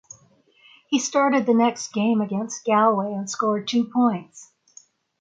[0.87, 4.51] He started the next game against Galway and scored two points.